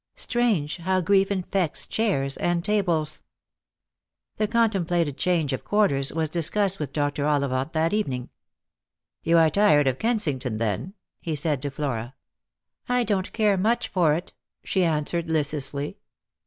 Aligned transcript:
Strange 0.15 0.77
how 0.77 0.99
grief 0.99 1.29
infects 1.29 1.85
chairs 1.85 2.35
and 2.37 2.65
tables! 2.65 3.21
The 4.37 4.47
contemplated 4.47 5.15
change 5.15 5.53
of 5.53 5.63
quarters 5.63 6.11
was 6.11 6.27
discussed 6.27 6.79
with 6.79 6.91
Dr. 6.91 7.27
Ollivant 7.27 7.73
that 7.73 7.93
evening. 7.93 8.31
"You 9.21 9.37
are 9.37 9.51
tired 9.51 9.85
of 9.85 9.99
Kensington, 9.99 10.57
then?" 10.57 10.95
he 11.21 11.35
said 11.35 11.61
to 11.61 11.69
Flora." 11.69 12.15
I 12.89 13.03
don't 13.03 13.31
care 13.31 13.57
much 13.57 13.89
for 13.89 14.15
it," 14.15 14.33
she 14.63 14.83
answered 14.83 15.29
listlessly. 15.29 15.99